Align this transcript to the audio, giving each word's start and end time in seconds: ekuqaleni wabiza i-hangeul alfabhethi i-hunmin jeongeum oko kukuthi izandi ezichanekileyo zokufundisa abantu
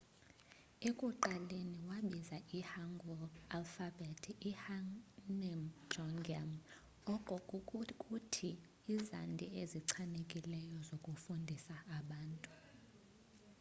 ekuqaleni 0.87 1.77
wabiza 1.89 2.37
i-hangeul 2.57 3.29
alfabhethi 3.57 4.31
i-hunmin 4.49 5.61
jeongeum 5.91 6.51
oko 7.13 7.35
kukuthi 7.49 8.49
izandi 8.93 9.45
ezichanekileyo 9.61 10.77
zokufundisa 10.87 11.75
abantu 11.99 12.49